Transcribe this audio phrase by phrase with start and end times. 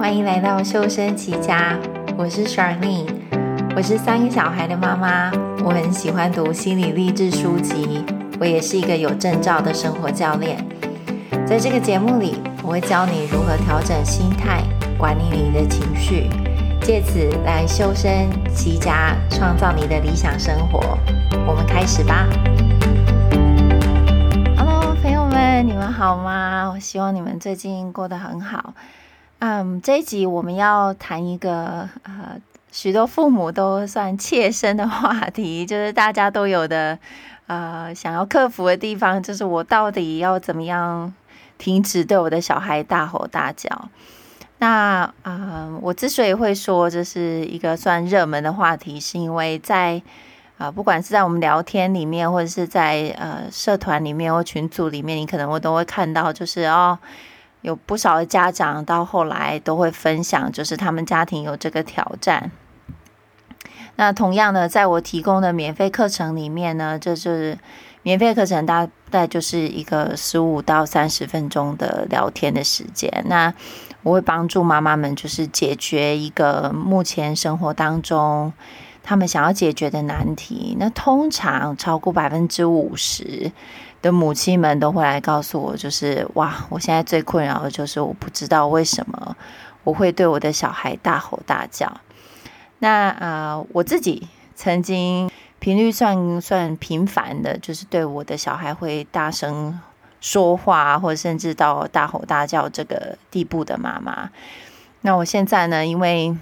[0.00, 1.78] 欢迎来到修身齐家，
[2.16, 3.06] 我是 s h a r n e
[3.76, 5.30] 我是三个小孩的妈妈，
[5.62, 8.02] 我很喜欢读心理励志书籍，
[8.40, 10.56] 我也是一个有证照的生活教练。
[11.46, 14.62] 在这个节目里，我会教你如何调整心态，
[14.96, 16.30] 管理你的情绪，
[16.80, 20.98] 借此来修身齐家，创造你的理想生活。
[21.46, 22.26] 我们开始吧。
[24.56, 26.70] Hello，朋友们，你们好吗？
[26.72, 28.72] 我希望你们最近过得很好。
[29.40, 32.38] 嗯这一集我们要谈一个呃，
[32.70, 36.98] 许多父母都算切身的话题，就是大家都有的
[37.46, 41.14] 呃，想要克服的地方，就是我到底要怎么样
[41.56, 43.88] 停止对我的小孩大吼大叫？
[44.58, 50.02] 那啊、我之所以会说这是一个算热门的话题，是因为在
[50.58, 56.98] 啊、不管是在我们聊天里面，或者是在呃社团里面或群组里面，你可能我都会看到，就是哦。
[57.62, 62.50] 有不少的家长到后来都会分享，就是他们家庭有这个挑战。
[63.96, 67.58] 那同样的，在我提供的免费课程里面呢，这就是
[68.02, 73.24] 免费课程大概就是一个十五到三十分钟的聊天的时间。
[73.26, 73.52] 那
[74.02, 78.50] 我会帮助妈妈们，就是解决一个目前生活当中
[79.02, 80.74] 他们想要解决的难题。
[80.80, 83.52] 那通常超过百分之五十。
[84.02, 89.36] 的母亲们都会来告诉我，就是哇，我现在最困扰的就是我不知道为什么
[89.84, 92.00] 我会对我的小孩大吼大叫。
[92.78, 99.78] 那呃，我自己曾经频率算算频繁的，就是对我的小孩会大声
[100.20, 104.30] 说话，或者甚至到大吼大叫这个地步的妈妈。
[105.02, 106.34] 那我现在呢，因为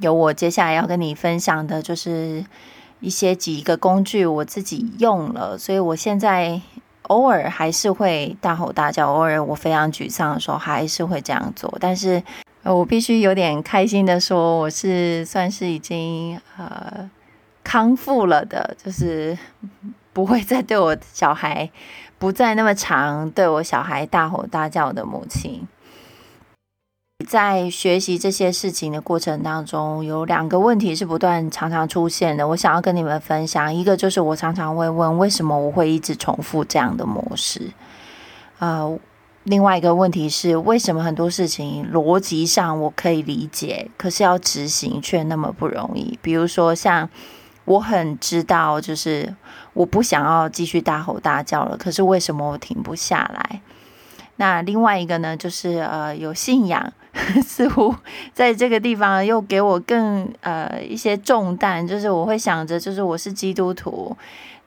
[0.00, 2.44] 有我接下来要跟你分享的，就是。
[3.00, 6.60] 一些几个工具我自己用了，所以我现在
[7.02, 11.72] 偶尔还是会大吼大叫，偶尔我非常沮丧的时候还是会这样做。
[11.80, 12.22] 但是，
[12.64, 17.08] 我必须有点开心的说，我是算是已经呃
[17.62, 19.38] 康复了的，就是
[20.12, 21.70] 不会再对我小孩
[22.18, 25.66] 不再那么常对我小孩大吼大叫的母亲。
[27.26, 32.46] 在学习这些事情的过程当中，有两个问题是不断常常出现的。
[32.46, 37.72] 我想要跟你们分享，一个就是我常常会问，为什么我会一直重复这样的模式？
[38.60, 38.96] 呃，
[39.42, 46.16] 另外一个问题是，为什么很多事情逻辑上我可以理解，可是要执行却那么不容易？
[46.22, 47.10] 比如说，像
[47.64, 49.34] 我很知道，就是
[49.72, 53.60] 我不想要继续大吼大叫了，可是为什么我停不下来？
[54.36, 56.92] 那另外一个呢，就是呃，有信仰。
[57.42, 57.94] 似乎
[58.32, 64.16] 在这个地方又给我更呃一些重担，就是我会想着，就是我是基督徒，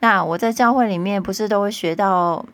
[0.00, 2.44] 那我在教会里面不是都会学到，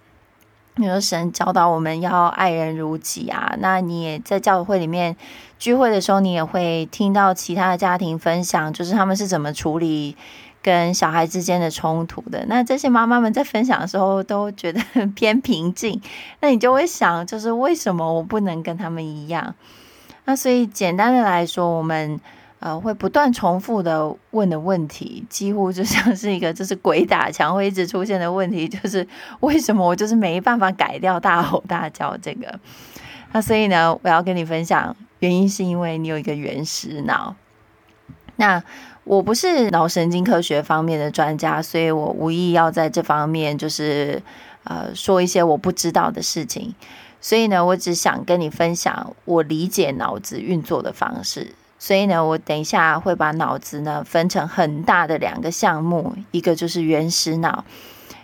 [0.76, 5.16] 比如说神教导我们要爱人如己啊，那你也在教会里面
[5.58, 10.16] 聚会的时候，你也会听到其他的家庭分享，就是他们是怎么处理
[10.68, 12.44] 跟小孩之间的冲突的。
[12.46, 14.78] 那这些妈妈们在分享的时候都觉得
[15.14, 15.98] 偏平静，
[16.40, 19.54] 那你就会想，就是为什么我不能跟他们一样？
[20.26, 22.20] 那所以简单的来说，我们
[22.58, 29.08] 呃会不断重复的问的问题，几乎就像是一个就是鬼打墙会一直出现的问题，就是
[29.40, 32.60] 为什么我就是没办法改掉大吼大叫这个？
[33.32, 37.34] 那所以呢，我要跟你分享，原因是因为你有一个原始脑。
[38.36, 38.62] 那
[39.08, 44.22] 我不是脑神经科学方面的专家，所以我无意要在这方面就是
[44.64, 46.74] 呃说一些我不知道的事情。
[47.18, 51.54] 所以呢，我只想跟你分享我理解脑子运作的方式。
[51.78, 57.64] 所以呢，我等一下会把脑子呢分成很大的两个项目，一个就是原始脑，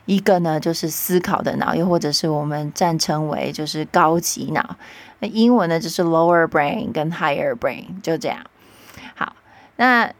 [0.04, 4.76] 一个呢就是思考的脑，又或者是我们暂称为就是高级脑。
[5.20, 8.38] 那英文呢就是 lower brain 跟 higher brain，就这样。
[9.14, 9.34] 好，
[9.76, 10.12] 那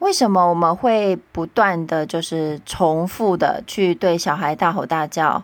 [0.00, 5.42] 为什么我们会不断的就是重复的去对小孩大吼大叫？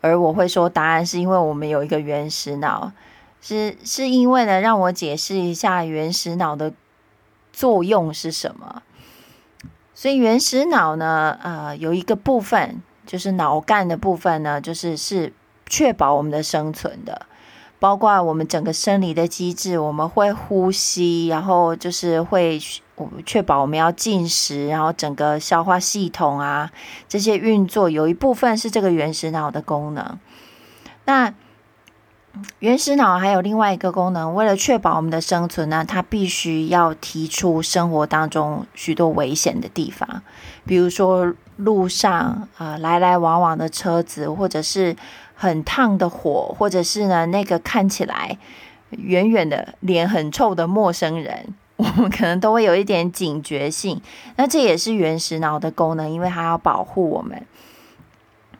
[0.00, 2.90] 而我会说答案是因为我们有一个原始脑，
[3.40, 6.72] 是是因为呢，让我解释一下原始脑的
[7.52, 8.82] 作用是什么。
[9.94, 15.32] 所以原始脑呢，呃，有一个部分就是脑干的部分呢，就是是
[15.66, 17.26] 确保我们的生存的，
[17.78, 22.60] 包括我们整个生理的机制，我们会呼吸，然后就是会。
[22.96, 26.70] 我们确保我们要进食，然后整个消化系统啊，
[27.08, 30.18] 这些运作有一部分是这个原始脑的功能。
[31.04, 31.32] 那
[32.60, 40.22] 原始脑还有另外一个功能，为了确保我们的生存呢，它必须要提出生活当中许多危险的地方，
[40.64, 44.96] 比如说路上啊、来来往往的车子，或者是
[45.34, 48.38] 很烫的火，或者是呢那个看起来。
[48.98, 54.00] 远远的脸很臭的陌生人，我们可能都会有一点警觉性。
[54.36, 57.44] 那这也是原始脑的功能，因为它要保护我们。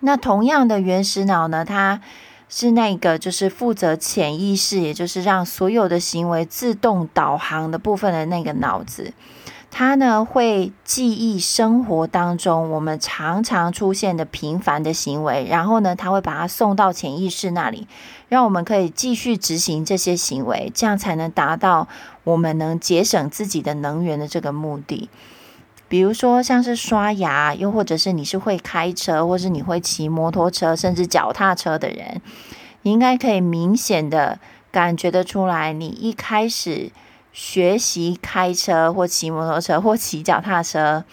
[0.01, 2.01] 那同样的原始脑呢，它
[2.49, 9.13] 是那个就是负责潜意识，也就是让所有的行为自动导航的部分的那个脑子。
[9.75, 17.89] 它呢会记忆生活当中我们常常出现的频繁的行为，然后呢，它会把它送到潜意识那里，
[18.29, 21.89] 让我们可以继续执行这些行为，这样才能达到
[22.25, 25.09] 我们能节省自己的能源的这个目的。
[25.89, 32.21] 比如说，像是刷牙，又或者是你是会开车，或是你会骑摩托车，甚至脚踏车的人，
[32.83, 34.39] 你应该可以明显的
[34.71, 36.91] 感觉得出来，你一开始。
[37.33, 41.05] 学习开车或骑摩托车或骑脚踏车，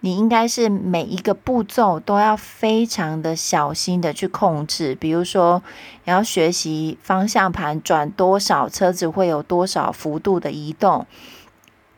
[0.00, 4.94] 你应该是每一个步骤都要非常的小心的去控制。
[4.94, 5.62] 比如说，
[6.04, 11.06] 你要学习方向盘转多少，车子会有多少幅度的移动。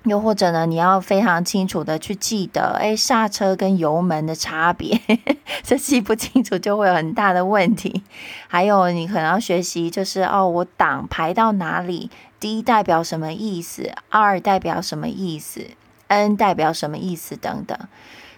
[0.04, 4.98] 又或者呢，你要非常清楚的去记得，哎，刹车跟油门的差别，
[5.62, 8.02] 这记不清楚就会有很大的问题。
[8.48, 12.08] 还有，你可能要学习，就是哦，我档排到哪里
[12.38, 15.66] ，D 代表什么意思，R 代表什么意思
[16.08, 17.78] ，N 代表什么意思等等。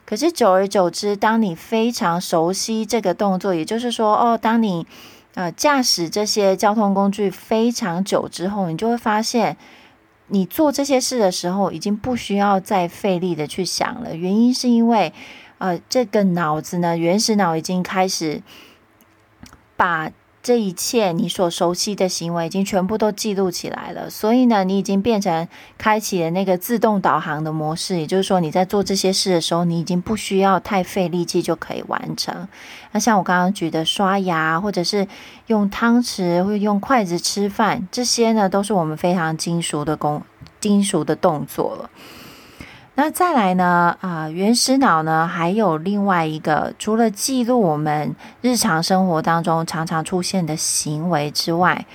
[0.04, 4.84] 可是久而久之，当你非常熟悉这个动作，也就是说，哦，当你
[5.34, 9.56] 呃驾驶这些交通工具非常久之后，你就会发现。
[10.32, 14.16] 你做这些事的时候，已经不需要再费力的去想了。
[14.16, 15.12] 原因是因为，
[15.58, 18.42] 呃，这个脑子呢，原始脑已经开始
[19.76, 20.10] 把。
[20.42, 25.46] 这一切你所熟悉的行为已经全部都记录起来了，所以呢，你已经变成
[25.78, 28.00] 开启了那个自动导航的模式。
[28.00, 32.48] 也就是说，你在做这些事的时候，你已经不需要太费力气就可以完成。
[32.90, 35.06] 那像我刚刚举的刷牙，或者是
[35.46, 40.20] 用汤匙或用筷子吃饭，这些呢，都是我们非常精熟的工、
[40.60, 41.88] 精熟的动作了。
[42.94, 43.96] 那再来呢？
[44.02, 51.86] 啊、原始脑呢，还有另外一个，除了记录我们日常生活当中常常出现的行为之外，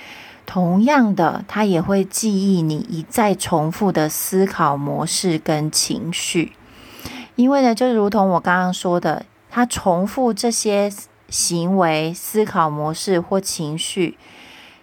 [0.44, 6.52] 同样的，它也会记忆你一再重复的思考模式跟情绪。
[7.36, 10.92] 因为呢，就如同我刚刚说的，它重复这些
[11.28, 14.18] 行为、思考模式或情绪，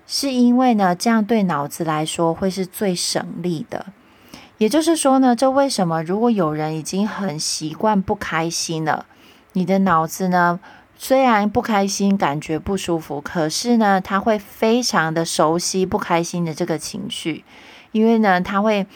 [0.08, 3.88] 是因为呢，这样对脑子来说会是最省力的。
[4.58, 9.06] 也就是说呢，这为什么如果有人已经很习惯不开心了，
[9.54, 10.60] 你的脑子呢，
[10.98, 17.44] 虽然不开心，感觉不舒服，可是呢，他会非常的熟悉不开心的这个情绪，
[17.92, 18.88] 因为呢，他会，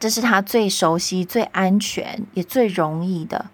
[0.00, 3.46] 这是他最熟悉、最安全也最容易的。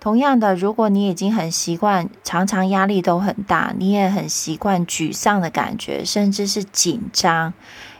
[0.00, 7.54] 同样的，如果你已经很习惯，常常压力都很大，你也很习惯沮丧的感觉，甚至是紧张。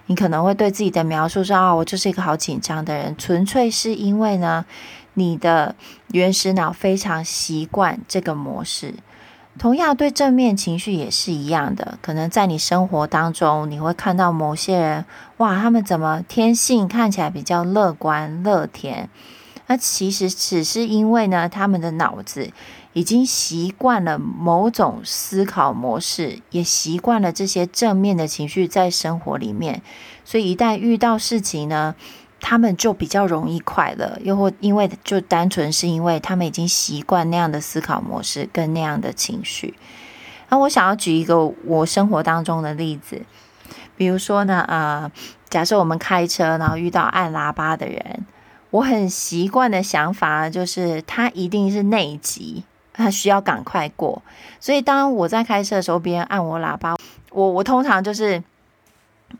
[0.07, 4.65] 你可能会对自己的描述说：“啊，我就是一个好紧张的人。”纯粹是因为呢，
[5.15, 5.75] 你的
[6.13, 8.95] 原始脑非常习惯这个模式。
[9.59, 11.99] 同样，对正面情绪也是一样的。
[12.01, 15.05] 可能在你生活当中，你会看到某些人，
[15.37, 19.09] 哇，他们怎么天性看起来比较乐观、乐天？
[19.67, 22.51] 那其实只是因为呢，他们的脑子。
[22.94, 29.81] 已经习惯了某种思考模式，也习惯了这些正面的情绪在生活里面，
[30.25, 31.94] 所以一旦遇到事情呢，
[32.41, 39.75] 他们就比较容易快乐，又或因为就单纯是因为他们已经习惯那样的思考模式跟那样的情绪。
[40.51, 43.22] 那我想要举一个我生活当中的例子，
[43.96, 45.11] 比如说呢，呃，
[45.49, 48.27] 假设我们开车，然后遇到按喇叭的人，
[48.69, 52.65] 我很习惯的想法就是他一定是内急。
[52.93, 54.22] 他需要赶快过，
[54.61, 56.96] 所以当我在开车的时候，别人按我喇叭，
[57.31, 58.43] 我我通常就是，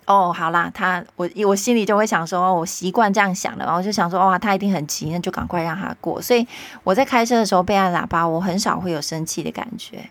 [0.06, 6.21] 哦，好啦，他我我心里就会想说，我习惯这样想的，然后就想说，哇，他一定很急，那就赶快让他过。
[6.21, 6.47] 所以
[6.82, 10.09] 我在开车的时候被按喇叭，我很少会有生气的感觉。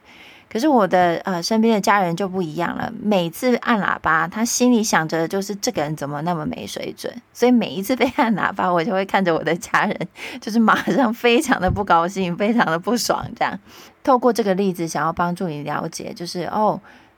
[0.52, 9.98] 可是我的呃身边的家人就不一样了，每次按喇叭，他心里想着就是这个人怎么那么没水准， 所以每一次被按喇叭，我就会看着我的家人，
[10.42, 13.26] 就是马上非常的不高兴，非常的不爽。
[13.34, 13.58] 这样，
[14.04, 16.78] 透过这个例子，想要帮助你了解，就是哦，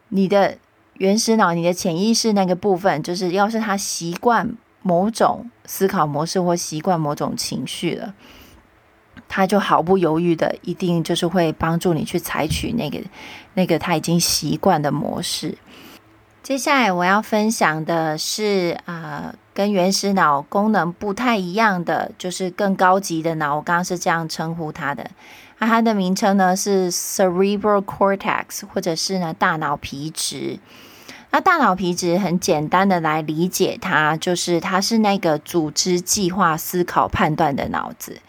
[0.09, 0.55] 你的
[0.99, 8.13] 原始脑、你的潜意识那个部分，就是要是他习惯某种思考模式或习惯某种情绪了。
[9.35, 12.99] 他就毫不犹豫的，一定就是会帮助你去采取那个
[13.55, 15.57] 那个他已经习惯的模式。
[16.43, 23.55] 接下来我要分享的是啊、跟原始脑功能不太一样的，就是更高级的脑。
[23.55, 25.09] 我刚刚是这样称呼它的，
[25.57, 30.59] 那它的名称呢是 cerebral cortex，或者是呢大脑皮质。
[31.31, 38.21] 那大脑皮质很简单的来理解它，就是它是那个组织、计划、思考、判断的脑子，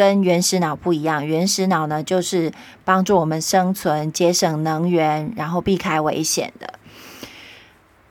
[0.00, 1.26] 跟原始脑不一样。
[1.26, 2.50] 原始脑呢，就是
[2.86, 6.78] 帮助我们生存、节省能源，然后避开危险的。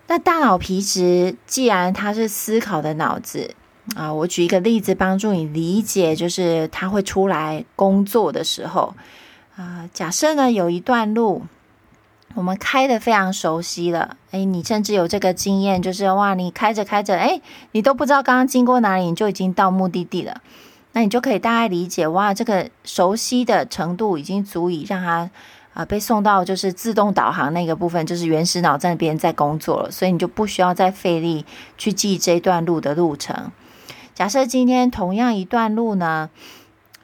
[0.06, 3.56] 那大脑皮质既然它是思考的脑子
[3.96, 8.94] 啊，我举一个例子帮助你理解，就是它会出来工作的时候
[9.56, 11.42] 啊，假设呢有一段路。
[12.36, 17.42] 我们开得非常熟悉了，诶，你甚至有这个经验，就是哇，你开着开着，诶，
[17.72, 20.40] 你都不知道刚刚经过哪里，你就已经到目的地了。
[20.94, 25.30] 那你就可以大概理解，哇，这个熟悉的程度已经足以让它
[25.74, 31.46] 啊、被送到就是自动导航那个部分，就是原始脑在那边在工作了，所以你就不需要再费力
[31.78, 33.52] 去记这段路的路程。
[34.14, 36.30] 假设今天同样一段路呢，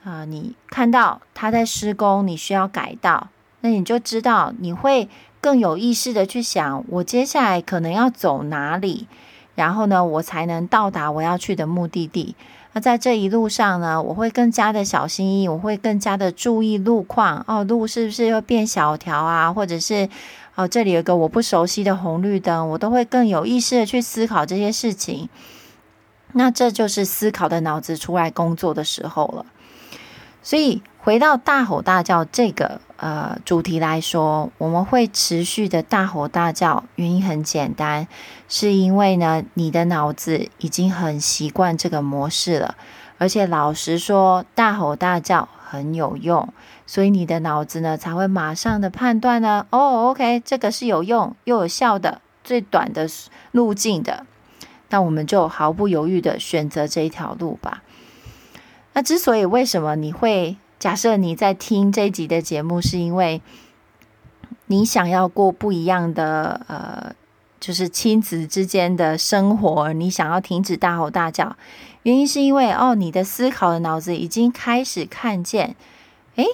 [0.03, 3.29] 啊、你看到它在施工，你需要改道。
[3.61, 5.07] 那你就知道，你会
[5.39, 9.07] 更有意识的去想，我接下来可能要走哪里，
[9.55, 12.35] 然后呢，我才能到达我要去的目的地。
[12.75, 17.41] 那在这一路上呢，我会更加的小心翼翼，我会更加的注意路况。
[17.47, 19.53] 哦，路是不是又变小条啊？
[19.53, 20.09] 或者是
[20.55, 25.29] 哦，这里有个我不熟悉的红绿灯，我都会更有意识的去思考这些事情。
[26.33, 29.45] 那这就是思考的脑子出来工作的时候了。
[30.43, 38.07] 所以回到大吼大叫这个呃主题来说，我们会持续的大吼大叫，原因很简单，
[38.49, 42.73] 是因为呢，你的脑子已经很习惯这个模式了，
[43.19, 46.51] 而且老实说，大吼大叫很有用，
[46.87, 53.07] 所以你的脑子呢才会马上的判断呢，哦，OK，这个是有用又有效的最短的
[53.51, 54.25] 路径的，
[54.89, 57.83] 那我们就毫不犹豫的选择这一条路吧。
[58.93, 63.41] 那之所以为什么你会假设你在听这集的节目，是因为
[64.67, 67.13] 你想要过不一样的呃，
[67.59, 71.55] 就是亲子之间的生活，你想要停止大吼大叫，
[72.03, 75.75] 原因是因为哦，你的思考的脑子已经开始看见，
[76.35, 76.45] 诶，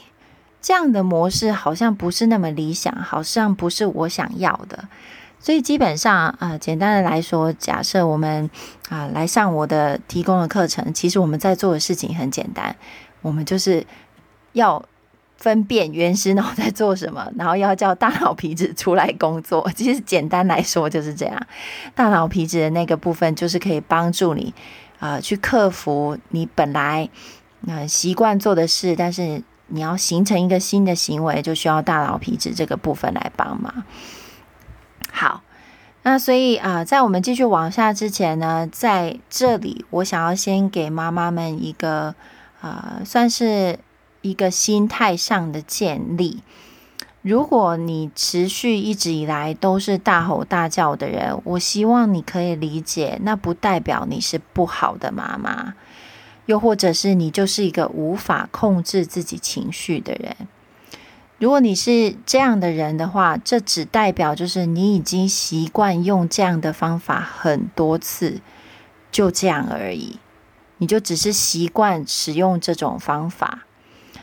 [0.62, 4.88] 这样的模式好像不是那么理想，好像不是我想要的。
[5.40, 8.48] 所以基本上啊、简单的来说，假设我们
[8.90, 12.76] 啊、来上我的提供的课程，其实我们在做的事情很简单，
[13.24, 13.84] 我们就是
[14.54, 14.84] 要
[15.38, 19.68] 分辨原始脑在做什么，然后要叫大脑皮质出来工作。
[19.76, 21.48] 其实简单来说就是这样，
[21.96, 24.54] 大脑皮质的那个部分就是可以帮助你
[25.00, 27.10] 啊、呃、去克服你本来
[27.68, 33.84] 呃习惯做的事，但是你要形成一个新的行为，就需要大脑皮质这个部分来帮忙。
[35.12, 35.42] 好，
[36.04, 42.14] 那所以啊、在我们继续往下之前呢，在这里我想要先给妈妈们一个
[42.60, 43.80] 啊、呃，算是
[44.22, 46.42] 一个心态上的建立。
[47.22, 55.76] 如果你持续一直以来都是大吼大叫的人，我希望你可以理解，那不代表你是不好的妈妈，
[56.48, 60.36] 又或者是你就是一个无法控制自己情绪的人。
[61.38, 68.42] 如果你是这样的人的话，这只代表就是你已经习惯用这样的方法很多次，
[69.12, 70.18] 就这样而已。
[70.78, 73.68] 你就只是习惯使用这种方法，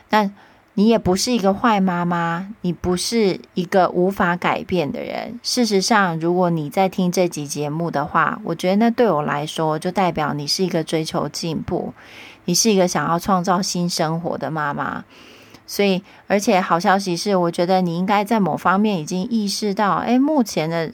[0.08, 0.34] 但
[0.74, 5.40] 你也不是一个坏妈妈，你不是一个无法改变的人。
[5.42, 11.92] 事实上，如果你在听这集节目的话，我觉得那对我来说，就代表你是一个追求进步，
[12.44, 15.04] 你是一个想要创造新生活的妈妈。
[15.66, 20.90] 所以，而且好消息是，我觉得你应该在某方面已经意识到，哎，目前的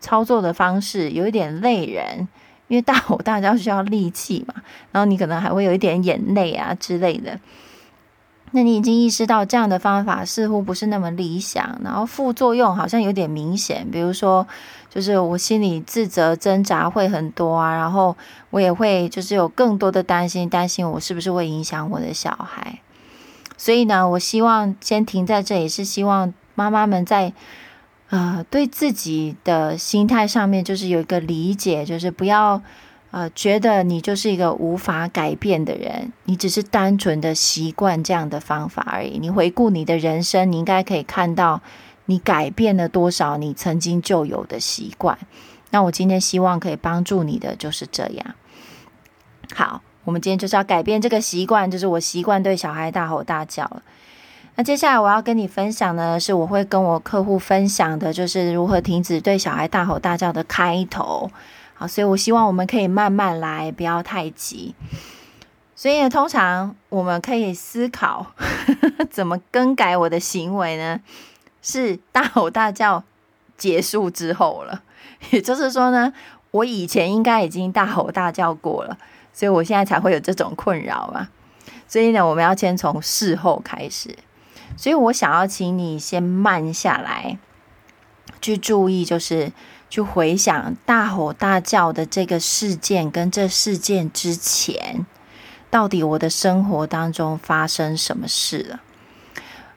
[0.00, 2.26] 操作的方式有一点累人，
[2.68, 4.54] 因为大吼大叫需要力气嘛，
[4.90, 7.38] 然后你可能还会有一点眼泪啊之类的。
[8.56, 14.46] 那你已经意识到这样的方法似乎不是那么理想，然后副作用好像有点明显，比如说，
[14.88, 18.16] 就是我心里自责挣扎会很多啊，然后
[18.48, 22.78] 我也会就是有更多的担心，担心我是不是会影响我的小孩。
[23.58, 27.34] 所以呢，我希望先停在这里，是希望妈妈们在
[28.08, 32.62] 呃对自己的心态上面，就是有一个理解，就是不要
[33.16, 39.18] 呃觉得你就是一个无法改变的人，你只是单纯的习惯这样的方法而已。
[39.18, 41.62] 你回顾你的人生，你应该可以看到
[42.04, 45.16] 你改变了多少你曾经就有的习惯。
[45.70, 48.34] 那我今天希望可以帮助你的就是这样。
[49.54, 49.80] 好。
[50.04, 53.82] 我们今天就是要改变这个习惯，就是我习惯对小孩大吼大叫了。
[54.54, 61.28] 那接下来我要跟你分享呢，是我会跟我客户分享的，就是如何停止对小孩大吼大叫的开头。
[61.78, 64.74] 好，所以我希望我们可以慢慢来，不要太急。
[65.74, 68.32] 所以，通常我们可以思考
[69.10, 71.00] 怎么更改我的行为呢？
[71.60, 73.04] 是大吼大叫
[73.58, 74.82] 结束之后了。
[75.30, 76.10] 也就是说呢，
[76.50, 78.96] 我以前应该已经大吼大叫过了，
[79.34, 81.28] 所以我现在才会有这种困扰嘛。
[81.86, 84.16] 所以呢，我们要先从事后开始。
[84.78, 87.38] 所以我想要请你先慢下来，
[88.40, 89.52] 去注意，就是
[89.96, 95.06] 去回想大吼大叫的这个事件，跟这事件之前，
[95.70, 98.80] 到底我的生活当中发生什么事了？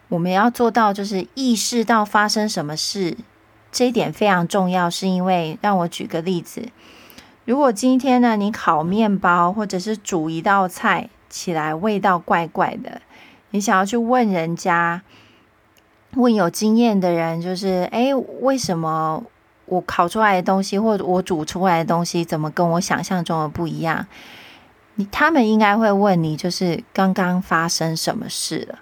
[0.09, 3.15] 我们要做到，就是意识到发生什么事，
[3.71, 4.89] 这一点非常重要。
[4.89, 6.67] 是因为，让我举个例子，
[7.45, 13.01] 如果今天呢，你烤面包或者是煮一道菜起来，味道怪怪的。
[13.51, 15.01] 你想要去问人家，
[16.15, 19.23] 问有经验的人，就是哎，为什么
[19.69, 24.07] 我烤出来的东西，或者我煮出来的东西，怎么跟我想象中的不一样？
[24.95, 28.79] 你他们应该会问你，就是刚刚发生什么事了？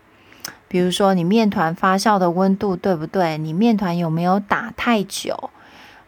[0.67, 3.38] 比如说，你面团发酵的温度对不对？
[3.38, 5.51] 你面团有没有打太久？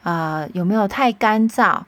[0.04, 1.82] 啊、有没有太干燥？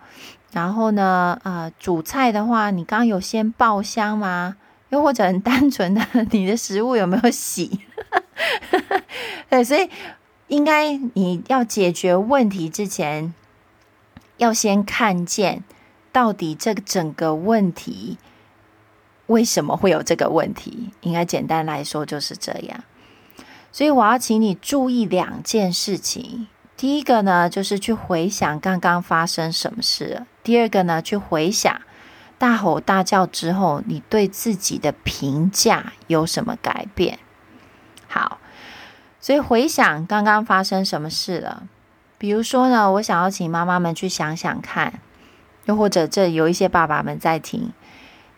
[0.52, 4.58] 然后呢，呃，煮菜的话，你刚有先爆香吗？
[4.90, 7.80] 又或者很单纯的， 你的食物有没有洗？
[9.50, 9.90] 对，所以
[10.52, 13.34] 应该你要解决问题之前，
[14.36, 15.64] 要先看见
[16.12, 18.18] 到底这个整个问题
[19.28, 20.90] 为什么会有这个问题。
[21.00, 22.84] 应该简单来说就是这样。
[23.72, 26.50] 所以我要请你注意两件事情。
[26.76, 31.82] 第一个呢，就是去回想刚刚发生什么事；第二个呢，去回想。
[32.38, 37.20] 大吼大叫之后，你对自己的评价有什么改变？
[38.10, 38.41] 好，
[39.22, 41.64] 所以回想刚刚发生什么事了。
[42.18, 45.00] 比如说呢，我想要请妈妈们去想想看，
[45.66, 47.72] 又或者这有一些爸爸们在听，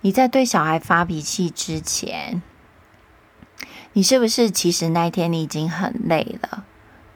[0.01, 2.41] 你在对小孩发脾气之前，
[3.93, 6.65] 你是不是其实那一天你已经很累了？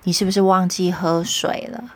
[0.03, 1.91] 你是不是忘记喝水了？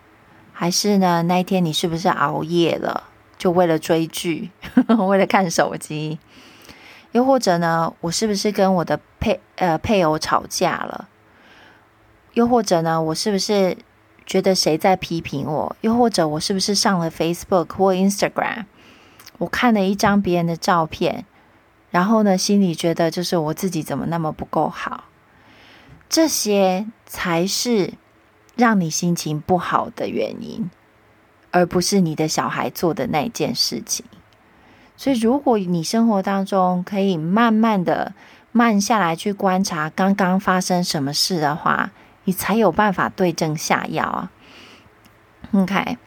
[0.54, 3.06] 还是呢，那一天你是不是熬夜了？
[3.38, 4.52] 就为了追剧，
[5.08, 6.19] 为了看手机，
[7.13, 11.08] 又或者呢，我是不是跟我的配呃配偶吵架了？
[12.34, 13.78] 又或者呢，我是不是
[14.26, 15.76] 觉得谁在批评我？
[15.82, 18.65] 又或者我是不是上了 Facebook 或 Instagram，
[19.38, 21.26] 我看了一张别人的照片，
[21.89, 25.06] 然后呢，心里觉得就是我自己怎么那么不够好？
[26.10, 27.94] 这些才是
[28.56, 30.70] 让你心情不好的原因。
[31.54, 34.06] 而不是你的小孩做的那件事情，
[34.96, 38.13] 所以如果你生活当中可以慢慢的
[38.54, 41.91] 慢下来去观察刚刚发生什么事的话，
[42.25, 44.31] 你才有办法对症下药啊。
[45.51, 45.97] OK，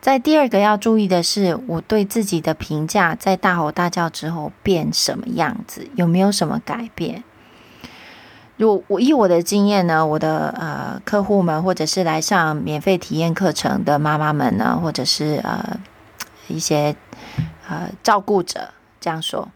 [0.00, 7.24] 在第二个要注意的是，我对自己的评价在大吼大叫之后变什么样子，有没有什么改变？
[8.56, 15.80] 如我以我的经验呢，我的呃客户们，或者是来上免费体验课程的妈妈们呢，或者是呃
[16.46, 16.94] 一些
[17.68, 18.68] 呃照顾者
[19.00, 19.48] 这样说，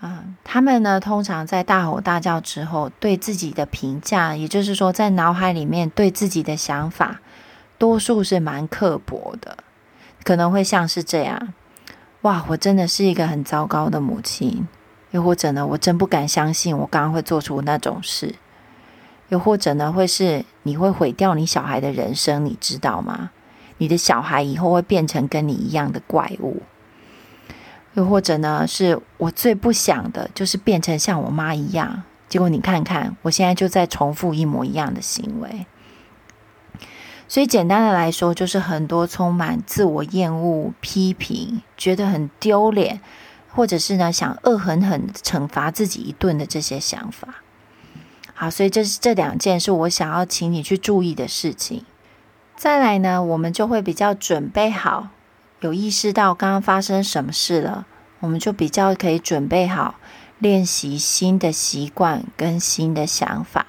[0.00, 7.20] 啊、他们呢通常在大吼大叫之后，对自己的评价，也就是说在脑海里面对自己的想法，
[7.78, 9.56] 多数是蛮刻薄的，
[10.22, 11.52] 可能会像是这样，
[12.22, 14.68] 哇，我真的是一个很糟糕的母亲。
[15.10, 18.34] 又或者呢，我真不敢相信我刚刚会做出那种事。
[19.30, 23.30] 又或者呢，会是你会毁掉你小孩的人生，你知道吗？
[23.78, 26.62] 你的小孩以后会变成跟你一样的怪物。
[27.98, 32.04] 又或者呢，是我最不想的，就是变成像我妈一样。
[32.28, 35.66] 结果你看看，我现在就在重复一模一样的行为。
[37.26, 43.00] 所以简单的来说，就是很多充满自我厌恶、批评，觉得很丢脸。
[43.50, 47.42] 或者是呢，想恶狠狠惩罚自己一顿的这些想法。
[48.34, 51.84] 好，所以这是这两件是我想要请你去注意的事情。
[52.54, 55.08] 再来呢，我们就会比较准备好，
[55.60, 57.86] 有意识到刚刚发生什么事了，
[58.20, 59.96] 我们就比较可以准备好
[60.38, 63.66] 练习新的习惯跟新的想法。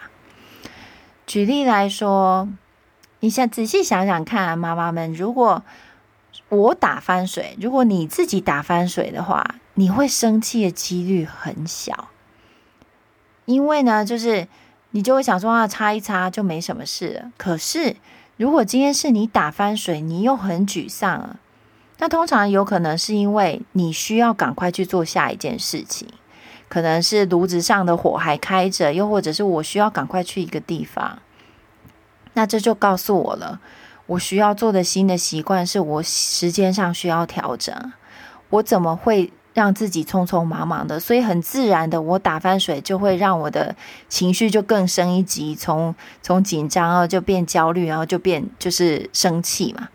[1.26, 2.48] 举例来说，
[3.22, 5.64] 你想仔细想想看，妈妈们，如果
[6.50, 12.10] 我打翻水，如果你自己打翻水的话，你会生气的几率很小，
[13.46, 14.48] 因为呢，就是
[14.92, 17.32] 你就会想说，啊，擦一擦就没什么事了。
[17.38, 17.96] 可是，
[18.38, 21.40] 如果今天是你打翻水，你又很沮丧了，
[22.00, 26.08] 那通常有可能是因为你需要赶快去做下一件事情，
[26.68, 31.20] 可能是炉子上的火还开着，又或者是我需要赶快去一个地方。
[32.34, 33.60] 那这就告诉我了，
[34.08, 37.94] 我需要做的新的习惯是我时间上需要调整。
[38.50, 39.32] 我怎么会？
[39.52, 43.76] 让自己匆匆忙忙的，所以很自然的，我打翻水就会让我的
[44.08, 49.90] 情绪就更升一级，从从紧张啊就变焦虑，然后就变就是生气嘛。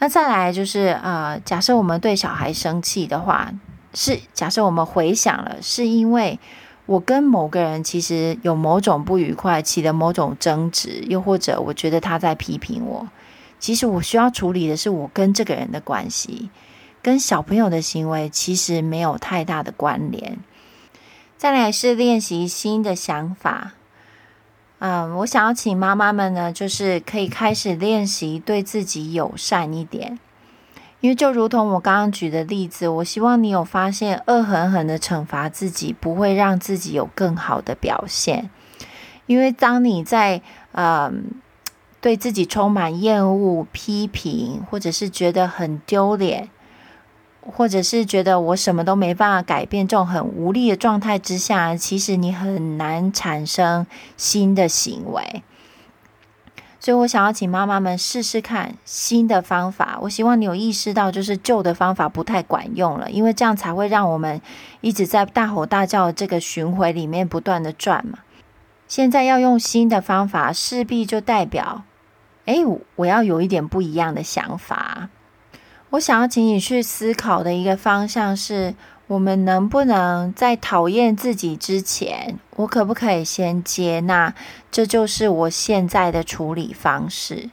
[0.00, 3.52] 那再来就是呃，假设我们对小孩生气的话，
[3.94, 6.38] 是假设我们回想了，是因为
[6.86, 13.08] 我跟某个人其实有某种不愉快，起了某种争执，又或者我觉得他在批评我，
[13.58, 16.50] 其实我需要处理的是我跟这个人的关系。
[17.00, 20.38] 跟小朋友的行为其实没有太大的关联。
[21.36, 23.72] 再来是练习新的想法。
[24.80, 30.18] 嗯，我想要请妈妈们呢，就是可以开始练习对自己友善一点。
[31.00, 38.50] 因为就如同我刚刚举的例子，我希望你有发现，恶狠狠的惩罚自己不会让自己有更好的表现。
[39.26, 41.24] 因为当你在嗯
[42.00, 46.48] 对自己充满厌恶、批评，或者是觉得很丢脸。
[47.50, 55.42] 或者是觉得我什么都没办法改变，这种很无力的状态之下，其实你很难产生新的行为。
[56.80, 59.98] 所以我想要请妈妈们试试看新的方法。
[60.02, 64.40] 我希望你有意识到，就是旧的方法不太管用了，因为这样才会让我们
[64.80, 68.20] 一直在大吼大叫这个循环里面不断的转嘛。
[68.86, 71.82] 现在要用新的方法，势必就代表，
[72.46, 72.58] 哎，
[72.94, 75.08] 我要有一点不一样的想法。
[75.90, 78.74] 我想要请你去思考的一个方向是：
[79.06, 84.34] 我们能不能在讨厌自己之前，我可不可以先接纳，
[84.70, 87.48] 这就是我现在的处理方式？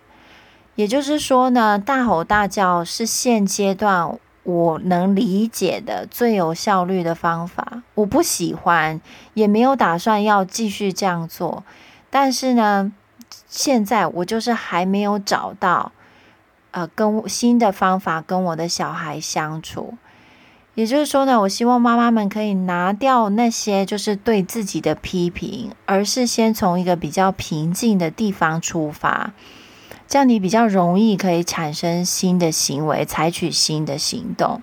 [0.76, 7.84] 也就是说呢，大吼大叫是现阶段我能理解的最有效率的方法。
[7.94, 9.00] 我不喜欢，
[9.34, 11.64] 也没有打算要继续这样做。
[12.10, 12.92] 但是呢，
[13.48, 15.94] 现在我就是还没有找到。
[16.76, 19.94] 呃，跟新的方法跟我的小孩相处，
[20.74, 29.32] 也就是说呢，我希望妈妈们可以拿掉那些就是对自己的批评，而是先从一个比较平静的地方出发，
[30.06, 34.62] 这样你比较容易可以产生新的行为，采取新的行动。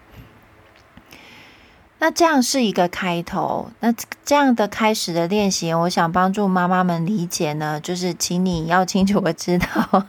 [1.99, 10.05] 那这样是一个开头，那这样的开始的练习，我想帮助妈妈们理解呢，就是请你要清楚的知道。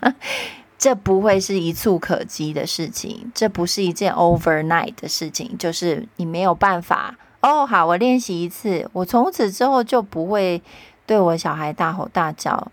[0.84, 7.66] 这不会是一蹴可及的事情，这不是一件 overnight 的事情，就是你没有办法哦。
[7.66, 10.62] 好，我练习一次，我从此之后就不会
[11.06, 12.70] 对我小孩大吼大叫。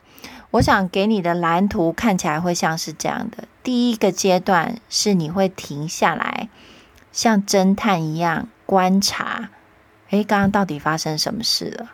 [0.51, 6.49] 我想给你的蓝图看起来会像是这样的：第一个阶段是你会停下来，
[7.12, 9.51] 像侦探一样观察，
[10.09, 11.92] 诶，刚刚到底发生什么事了？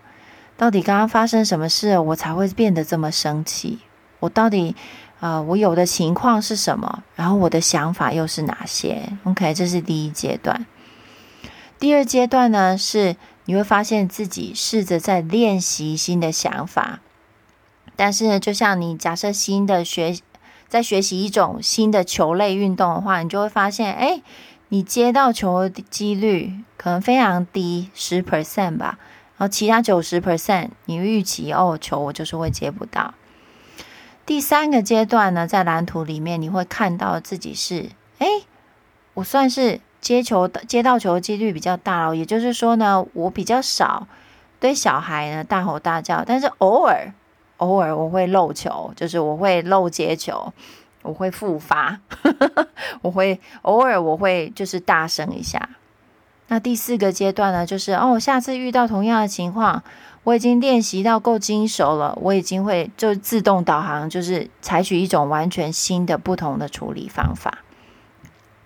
[0.57, 3.81] 到底刚刚发生什么事了，我才会变得这么生气？
[4.21, 4.75] 我到底？
[5.21, 7.03] 呃，我有的情况是什么？
[7.15, 10.67] 然后我的想法又是哪些？OK，这是第一阶段。
[11.79, 17.01] 第二阶段呢，是你会发现自己试着在练习新的想法。
[17.97, 20.19] 但是呢，就像你假设新的学，
[20.69, 24.21] 在学习一种新的球类运动的话，你就会发现，哎，
[24.69, 28.99] 你接到球的几率可能非常低，十 percent 吧。
[29.39, 33.15] 然后其他九十 percent，你预期哦，球我就是会接不到。
[34.27, 38.27] 第三个阶段呢，在蓝图里面你会看到自己是，哎，
[39.15, 42.15] 我算是接球接到球的几率比较大哦。
[42.15, 44.09] 也就是说呢，我比较少
[44.59, 47.15] 对小孩呢大吼大叫，但是偶尔
[47.59, 50.53] 偶尔我会漏球，就是我会漏接球，
[51.03, 52.01] 我会复发，
[53.03, 55.69] 我会偶尔我会就是大声一下。
[56.49, 59.85] 那第四个阶段呢，就是哦，下次遇到同样的情况。
[60.27, 67.59] 我已经练习到够精熟了，我已经会就自动导航，就是采取一种完全新的、不同的处理方法。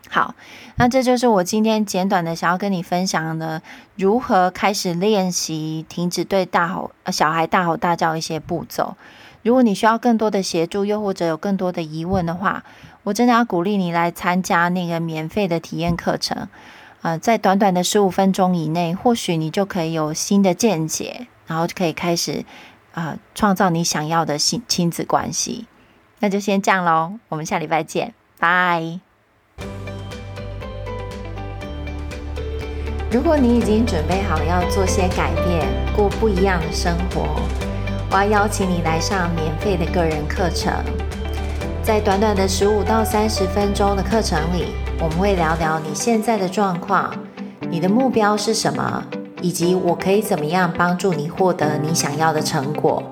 [0.09, 0.35] 好，
[0.77, 3.61] 那这就是我今天简短的想要跟你分享的，
[3.95, 8.97] 如何开始练习停止对大吼小孩大吼大叫一些步骤。
[9.43, 12.65] 如果你需要更多的协助，又或者有更多的疑问的话，
[13.03, 16.49] 我真的要鼓励你来参加那个免费的体验课程。
[17.03, 21.27] 呃，在短短的十五分钟以内，或许你就可以有新的见解。
[21.51, 22.45] 然后就可以开始，
[22.93, 25.67] 啊、呃，创造你想要的亲亲子关系。
[26.21, 29.01] 那就先这样喽，我们下礼拜见，拜。
[33.11, 37.43] 如果你已经准备好要做些改变，过不一样的生活，
[38.13, 40.73] 我要邀请你来上免费的个人课程。
[41.83, 44.67] 在短短的十五到三十分钟的课程里，
[45.01, 47.13] 我们会聊聊你现在的状况，
[47.69, 49.05] 你的目标是什么？
[49.43, 53.03] 以及我可以怎么样帮助你获得你想要的成果？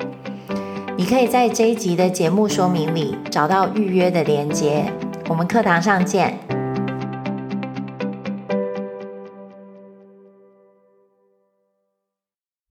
[0.97, 4.93] 你可以在这一集的节目说明里找到预约的连接。
[5.29, 6.58] 我们课堂上见。